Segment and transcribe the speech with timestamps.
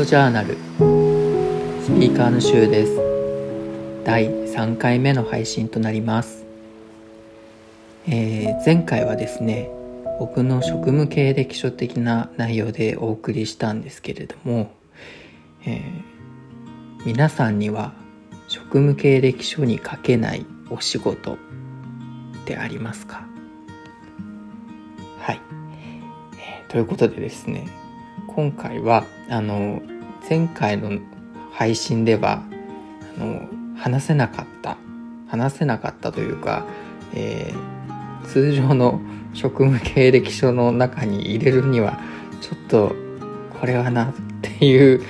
[0.00, 2.96] ドジャーナルスピーカーの週です。
[4.02, 6.46] 第3回目の配信となります、
[8.08, 9.68] えー、前回はですね
[10.18, 14.72] 僕の職務経歴書的な内容でお送りしたんですけれども、
[15.66, 17.92] えー、皆さんには
[18.48, 21.36] 職務経歴書に書けないお仕事っ
[22.46, 23.26] てありますか？
[25.18, 25.40] はい、
[26.38, 27.68] えー、ということでですね
[28.28, 29.82] 今回はあの
[30.30, 31.00] 前回の
[31.50, 32.44] 配信では
[33.16, 34.78] あの話せなかった
[35.26, 36.64] 話せなかったというか、
[37.12, 39.00] えー、通常の
[39.34, 41.98] 職務経歴書の中に入れるには
[42.40, 42.94] ちょっと
[43.58, 45.02] これはなっていう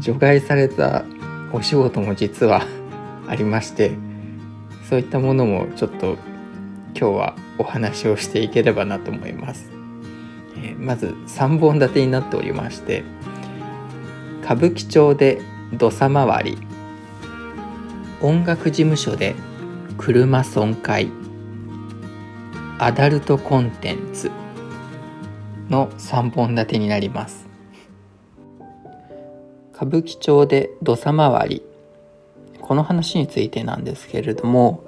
[0.00, 1.06] 除外された
[1.54, 2.66] お仕事も実は
[3.26, 3.92] ありまして
[4.86, 6.18] そういったものもちょっと
[6.94, 9.70] 今日はお話をしていければなと思います。
[10.56, 13.04] えー、まず3本立てになっておりまして
[14.48, 15.42] 歌舞伎町で
[15.74, 16.58] 土佐回り。
[18.22, 19.34] 音楽事務所で
[19.98, 21.10] 車損壊。
[22.78, 24.30] アダルトコンテンツ
[25.68, 27.46] の3本立てになります。
[29.74, 31.62] 歌舞伎町で土佐回り。
[32.62, 34.86] この話についてなんですけれども、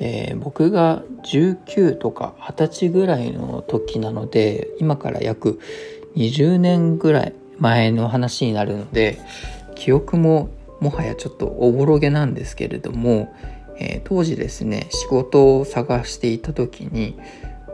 [0.00, 5.60] えー、僕が19とか20歳ぐらいの時なので今から約
[6.16, 9.18] 20年ぐらい前の話になるので
[9.74, 13.34] 記憶ももはやちょっとおぼろげなんですけれども、
[13.78, 17.18] えー、当時ですね仕事を探していた時に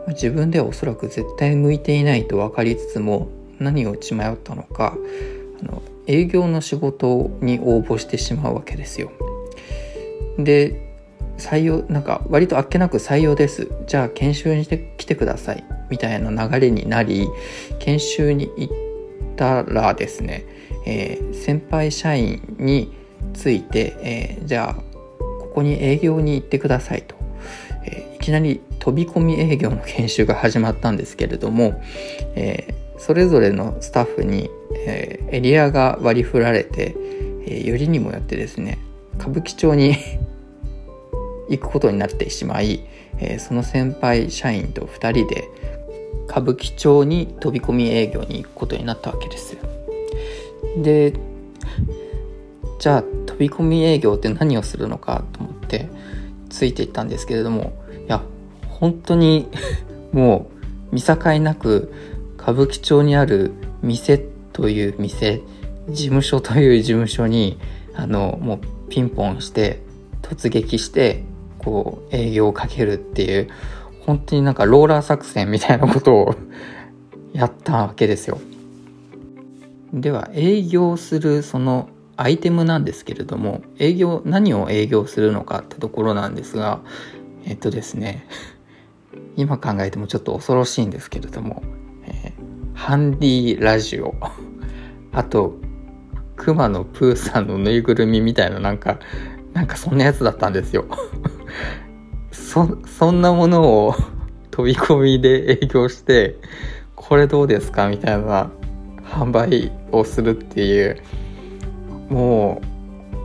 [0.09, 4.97] 自分ではおそらく絶対向いていないと分かりつつも何を血迷ったのか
[5.61, 9.11] あの営業の仕事に応募してしまうわけですよ。
[10.37, 10.93] で
[11.37, 17.27] 採用なんか割とあっけなく採用ですじゃあ研修に来てくださいみたいな流れになり
[17.79, 18.92] 研修に行って
[19.35, 20.45] たらですね、
[20.85, 22.93] えー、先輩社員に
[23.33, 27.15] ついて、えー、じゃあここに営業に行ってくださいと、
[27.85, 31.81] えー、いきなり飛び込み営業の研修が始まったんですけれども、
[32.35, 34.49] えそれぞれのスタッフに、
[34.85, 36.93] えエリアが割り振られて、
[37.47, 38.79] えよりにもよってですね
[39.17, 39.95] 歌舞伎町に
[41.49, 42.83] 行くことになってしまい、
[43.19, 45.47] え、その先輩社員と2人で
[46.27, 49.57] 歌舞伎町に飛び込み営業に行くことになったわけです
[50.77, 51.13] で
[52.79, 55.89] じゃあ飛び込み営業って何をするのかと思って
[56.49, 57.73] ついていったんですけれども
[58.05, 58.21] いや
[58.67, 59.49] 本当に
[60.11, 60.47] も
[60.91, 61.93] う見境なく
[62.37, 63.51] 歌舞伎町にある
[63.81, 64.17] 店
[64.51, 65.41] という店
[65.89, 67.57] 事務所という事務所に
[67.95, 68.59] あのもう
[68.89, 69.81] ピンポンして
[70.21, 71.23] 突撃して
[71.57, 73.49] こう営業をかけるっていう
[74.05, 76.35] 本当になんかローラー作戦みたいなことを
[77.33, 78.39] やったわけですよ。
[79.93, 86.79] では営業するそのアイテムなんですけれども営業何を営業するのかってところなんですが
[87.45, 88.27] えっとですね
[89.37, 91.61] 今考えてもちょっと恐ろしいんですけれども、
[92.05, 94.15] えー、ハンディラジオ
[95.13, 95.55] あと
[96.35, 98.99] 熊野プーさんのぬいぐるみみたいななんか
[99.53, 100.85] なんかそんなやつだったんですよ
[102.53, 103.95] そ、そんなものを
[104.51, 106.35] 飛び込みで営業して、
[106.95, 108.51] これどうですかみたいな
[109.03, 110.97] 販売をするっていう、
[112.09, 112.61] も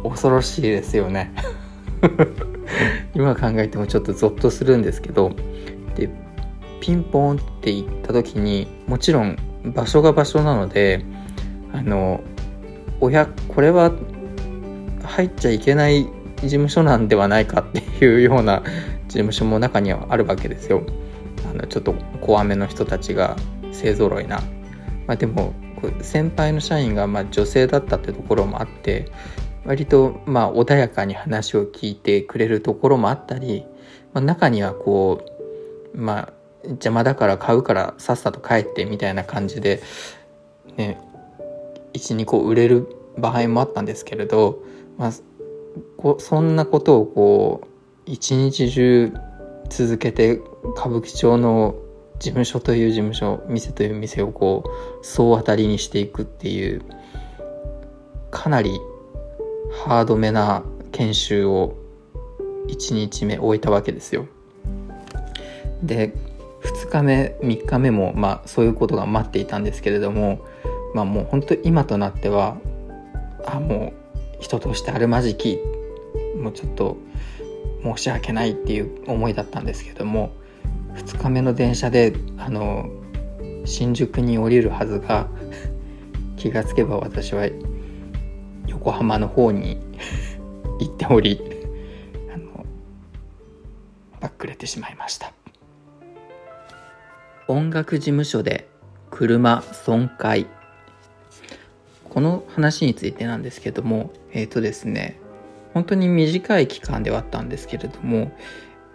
[0.03, 1.35] う恐ろしいですよね。
[3.15, 5.33] 今考えてもちょっとゾッとするんですけど、
[5.95, 6.09] で、
[6.81, 9.37] ピンポンって言った時に、もちろん
[9.75, 11.05] 場所が場所なので、
[11.75, 12.23] あの、
[13.03, 13.93] 親、これは
[15.05, 16.05] 入っちゃいけない
[16.37, 18.63] 事務所なんではないかっていうような
[19.09, 20.83] 事務所も中にはあるわけですよ。
[21.51, 23.37] あのちょっと怖めの人たちが
[23.73, 24.41] 勢ぞろいな。
[25.07, 25.55] まあ、でも
[26.01, 29.11] 先輩の社員がま女性だったってところもあって
[29.65, 33.65] 割とまあ穏やかに話を聞いてくれるところもあったり、
[34.13, 35.25] まあ、中にはこ
[35.95, 36.33] うまあ
[36.65, 39.81] 邪魔だから買うからさっさと帰ってみたいな感じで
[40.77, 41.01] ね
[41.95, 44.63] 12個売れる場合もあったんですけれど、
[44.97, 45.13] まあ、
[45.97, 47.78] こそんなことをこう
[48.09, 49.13] 一日中
[49.69, 50.41] 続けて
[50.75, 51.75] 歌舞伎町の
[52.19, 56.83] 事務所という事務所店という店をこう総当たりにしていくっていう
[58.31, 58.71] かなり
[59.85, 61.77] ハードめな研修を
[62.69, 64.27] 1日目終えたわけですよ。
[65.83, 66.15] で
[66.63, 70.41] 2日目3日目もまあそういうことが待っていたんですけれども
[70.95, 72.57] まあもう本当今となっては
[73.47, 73.93] あも
[74.41, 75.59] う人としてあるまじき
[76.41, 76.97] もうちょっと
[77.97, 80.33] 申し訳ないっていう思いだったんですけども
[80.95, 82.91] 2日目の電車であの
[83.65, 85.29] 新宿に降りるはずが
[86.37, 87.49] 気がつけば私は
[88.67, 89.79] 横浜の方に
[90.81, 91.41] 行っており
[92.33, 92.65] あの
[94.21, 95.33] バックれてしまいました。
[97.49, 98.69] 音楽事務所で
[99.11, 100.47] 車損壊。
[102.09, 105.19] この話についてなんですけどもえっ、ー、とですね
[105.79, 108.33] 本当に短い期間ではあったんですけれども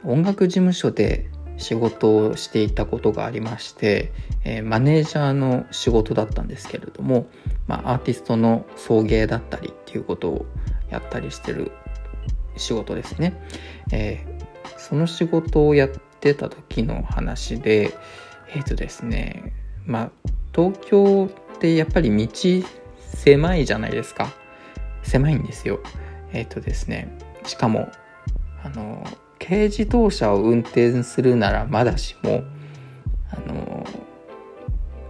[0.04, 4.12] 音楽事務所で仕事をしていたことがありまして、
[4.44, 7.28] えー、マネージャーの仕事だったんですけれども、
[7.68, 10.46] まあ、アーティストの送迎だったりっていうことを
[10.90, 11.72] やったりしてる
[12.58, 13.42] 仕事ですね。
[13.94, 15.90] えー、その仕事をやっ
[16.20, 17.94] てた時の話で、
[18.54, 19.54] えっ、ー、とですね、
[19.86, 20.12] まあ、
[20.54, 24.34] 東京ってやっぱり道狭いじゃないですか。
[25.04, 25.80] 狭いんですよ。
[26.34, 27.08] えっ、ー、とですね、
[27.46, 27.90] しかも、
[28.64, 29.06] あの、
[29.40, 32.44] 軽自動車を運転するならまだしも、
[33.30, 33.86] あの、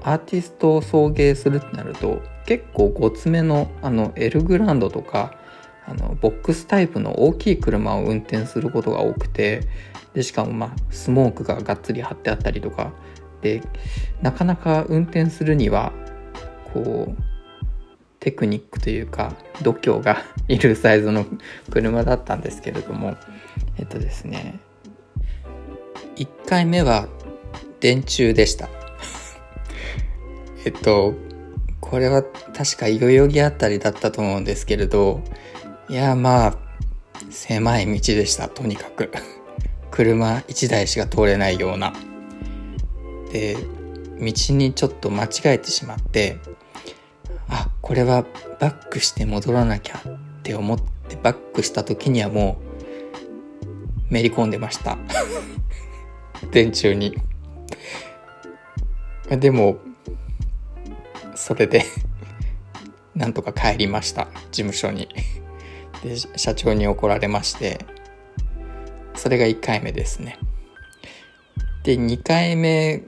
[0.04, 5.38] アーティストを送迎するってなると、結構ごつめの、あの、エルグランドとか、
[5.86, 9.62] あの、ボックスタイプの大きい車を運転することが多くて、
[10.14, 12.94] で、しかもまあ、スモークががっつり貼ってあったりとか、
[13.42, 13.62] で、
[14.22, 15.94] なかなか運転するには、
[16.74, 17.32] こう、
[18.24, 21.25] テクニックというか度胸が いるサイズの
[21.70, 23.18] 車だったんですけれども
[23.78, 24.60] えっとですね
[26.16, 27.10] 1回目は
[27.81, 28.70] 電柱でした。
[30.64, 31.16] えっと
[31.81, 35.22] これは確か代々木あたりだったと思うんですけれど
[35.90, 36.58] いやまあ
[37.30, 39.12] 狭い道でしたとにかく。
[39.92, 41.94] 車1台しか通れないような。
[43.34, 43.58] で
[44.18, 46.38] 道にちょっと間違えてしまって
[47.53, 48.25] あこれは
[48.59, 52.57] バックして戻らなきゃって思ってバックした時にはも
[54.09, 54.97] うめり込んでました。
[56.51, 57.15] 電柱に。
[59.29, 59.77] でも
[61.35, 61.83] それで
[63.13, 64.27] なんとか帰りました。
[64.51, 65.07] 事務所に。
[66.03, 67.85] で社長に怒られまして。
[69.15, 70.39] それが1回目ですね。
[71.83, 73.03] で2回目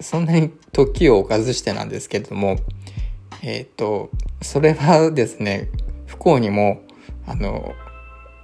[0.00, 2.58] そんなに時を置かずしてなんですけれども
[3.42, 4.10] えっ、ー、と、
[4.42, 5.70] それはですね、
[6.06, 6.82] 不幸にも、
[7.26, 7.74] あの、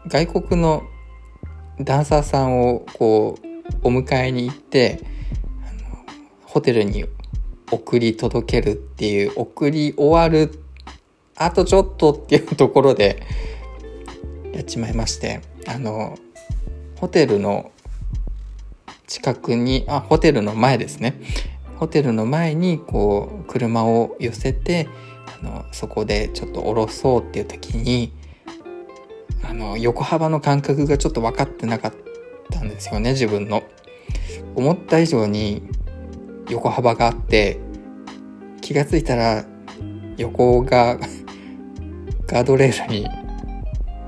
[0.08, 0.84] 外国の
[1.80, 3.46] ダンサーさんをこう、
[3.82, 5.00] お迎えに行って、
[5.62, 6.04] あの
[6.44, 7.04] ホテルに
[7.70, 10.58] 送り届けるっていう、送り終わる、
[11.36, 13.22] あとちょっとっていうところで、
[14.54, 16.16] やっちまいまして、あの、
[16.98, 17.70] ホテルの
[19.06, 21.20] 近くに、あ、ホテルの前ですね。
[21.78, 24.88] ホテルの前にこう車を寄せて
[25.40, 28.12] あのそこでちょっと降ろそうっていう時に
[29.42, 31.94] あの横幅の感覚がちょっと分かってなかっ
[32.50, 33.62] たんですよね自分の。
[34.54, 35.62] 思った以上に
[36.48, 37.58] 横幅があって
[38.60, 39.44] 気が付いたら
[40.16, 40.98] 横が
[42.26, 43.06] ガードレールに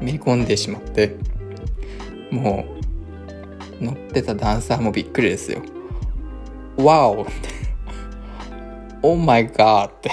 [0.00, 1.14] めり込んでしまって
[2.30, 2.64] も
[3.80, 5.62] う乗ってたダンサーもびっくりですよ。
[6.76, 7.47] わおって
[9.02, 10.10] Oh my god って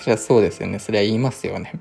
[0.00, 0.78] そりゃそうですよね。
[0.78, 1.74] そりゃ言いますよね。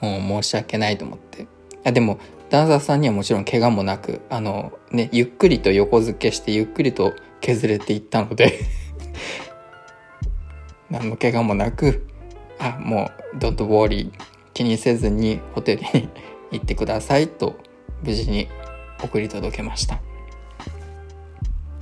[0.00, 1.46] もう申し訳ないと思って。
[1.84, 2.18] あでも、
[2.50, 8.60] ダンサーさんにはもちろん怪我もなく、あの、ね、ゆっくりと横付けしてゆっくりと削れていったので
[10.90, 12.06] 何の怪我もなく、
[12.58, 14.12] あ、もう、don't worry
[14.52, 16.10] 気にせずにホテルに
[16.52, 17.56] 行ってくださいと
[18.02, 18.48] 無事に
[19.02, 20.02] 送り届けました。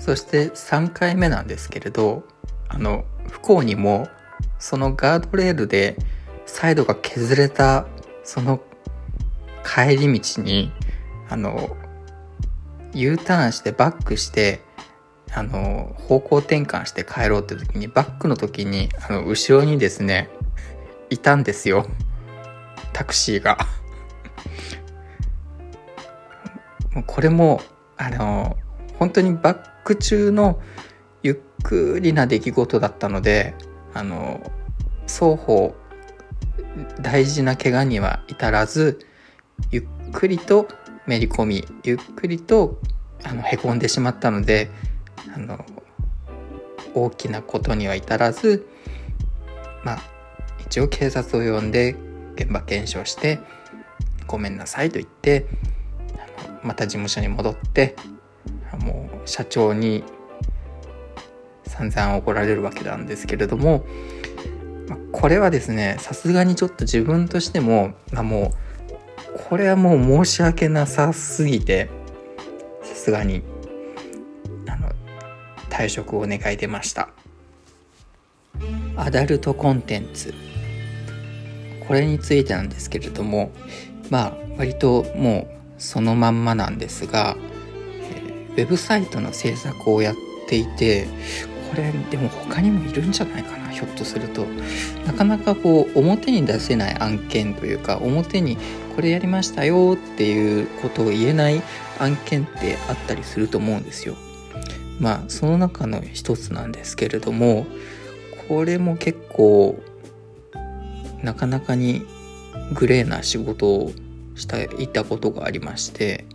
[0.00, 2.24] そして3回目なんですけれど
[2.68, 4.08] あの不幸にも
[4.58, 5.96] そのガードレールで
[6.46, 7.86] サイドが削れた
[8.24, 8.60] その
[9.62, 10.72] 帰り道に
[11.28, 11.76] あの
[12.94, 14.60] U ターンしてバックして
[15.32, 20.28] あの方向転換して帰ろうって時にバックの時にあの後ろにですね
[21.08, 21.86] いたんですよ。
[22.92, 23.58] タクシーが。
[27.06, 27.60] これも
[27.96, 28.56] あの
[28.98, 30.60] 本当にバック中の
[31.22, 33.54] ゆっくりな出来事だったので
[33.94, 34.40] あの
[35.06, 35.74] 双方
[37.00, 39.00] 大事な怪我には至らず
[39.70, 40.68] ゆっくりと
[41.06, 42.80] めり込みゆっくりと
[43.24, 44.70] あのへこんでしまったので
[45.34, 45.64] あの
[46.94, 48.66] 大きなことには至らず
[49.84, 49.98] まあ
[50.60, 51.96] 一応警察を呼んで
[52.36, 53.40] 現場検証して
[54.26, 55.46] ごめんなさいと言って
[56.62, 57.96] また事務所に戻って
[58.80, 60.04] もう社長に
[61.64, 63.84] 散々怒られるわけなんですけれども、
[65.12, 68.52] これはですねさすがにちょっと自分としても、まあ、も
[69.36, 71.88] うこれはもう申し訳なさすぎて
[72.82, 73.42] さすがに
[74.68, 74.90] あの
[75.68, 77.10] 退職を願い出ました。
[78.96, 80.34] アダルトコンテンツ。
[81.86, 83.50] これについてなんですけれども
[84.10, 87.36] まあ割ともうそのまんまなんですが、
[88.60, 91.06] ウェブサイトの制作をやっていて
[91.70, 94.44] これでも他にもいるんじゃないかなひょっとすると。
[95.06, 98.58] なかなかこう表に出せない案件というか表に
[98.94, 101.62] これやりましたよっていうことを言えない
[101.98, 104.16] 案件ってあったりすると思うんですよ。
[104.98, 107.66] まあその中の一つなんですけれども
[108.48, 109.80] これも結構
[111.22, 112.02] なかなかに
[112.74, 113.92] グレーな仕事を
[114.34, 116.26] していたことがありまして、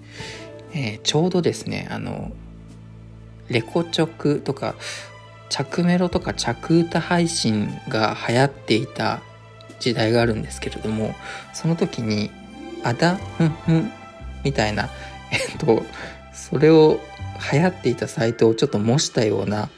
[0.76, 2.32] えー、ちょうどですねあの
[3.48, 4.76] レコチョクとか
[5.50, 9.22] 着メロとか着歌配信が流行っていた
[9.80, 11.16] 時代があるんですけれども
[11.54, 12.30] その時に
[12.84, 13.92] 「あだふんふん」
[14.44, 14.90] みたいな
[15.32, 15.86] えっと
[16.34, 17.00] それを
[17.52, 19.70] 流行っていたサイトをちょっと模したような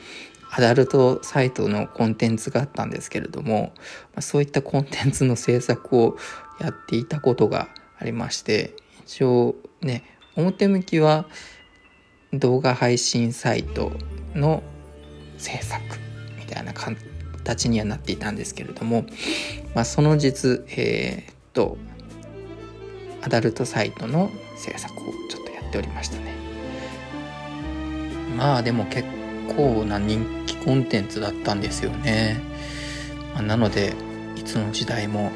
[0.50, 3.74] アダルトサイトのコンテンツがあったんですけれども
[4.20, 6.18] そういったコンテンツの制作を
[6.60, 7.68] やっていたことが
[8.00, 8.76] ありまして
[9.06, 11.26] 一応ね表向きは
[12.32, 13.92] 動画配信サイト
[14.36, 14.62] の
[15.38, 15.82] 制作
[16.38, 19.06] みたいな形にはなっていたんですけれども、
[19.74, 21.78] まあ、その実えー、っと
[23.24, 26.36] アダルトサイトの制作をちょっとやっておりましたね。
[28.38, 29.08] まあでも結
[29.56, 32.40] 構な人気コンテンツだったんですよね、
[33.34, 33.96] まあ、なので
[34.36, 35.32] いつの時代も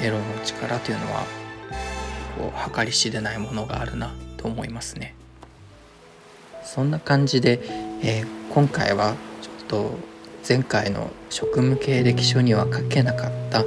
[0.00, 1.24] エロの力というのは
[2.38, 4.14] こう計り知れないものがあるな。
[4.46, 5.14] と思いますね。
[6.62, 7.60] そんな感じで、
[8.02, 9.90] えー、今回はちょっと
[10.48, 13.64] 前回の職務経歴書には書けなかった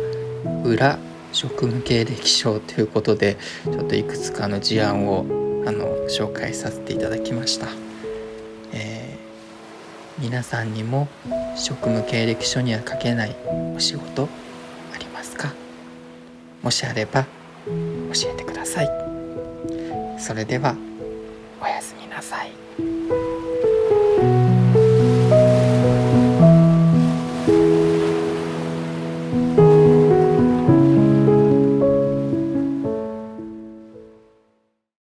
[0.64, 0.98] 裏
[1.34, 5.26] 職務経歴書ということでちょっといくつかの事案を
[5.68, 7.68] あの紹介させていただきました、
[8.72, 11.10] えー、皆さんにも
[11.58, 13.36] 職務経歴書には書けない
[13.76, 14.30] お仕事
[14.94, 15.54] ありますか？
[16.62, 17.26] もしあれば
[17.66, 19.09] 教えてください。
[20.20, 20.76] それでは
[21.62, 22.69] おやすみなさい。